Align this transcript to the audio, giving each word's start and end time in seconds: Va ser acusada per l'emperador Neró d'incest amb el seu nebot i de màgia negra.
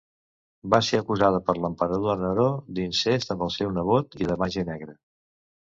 Va 0.73 0.79
ser 0.87 1.01
acusada 1.01 1.41
per 1.49 1.55
l'emperador 1.57 2.17
Neró 2.23 2.47
d'incest 2.79 3.37
amb 3.37 3.47
el 3.49 3.55
seu 3.59 3.73
nebot 3.79 4.21
i 4.23 4.31
de 4.33 4.43
màgia 4.45 4.69
negra. 4.73 4.99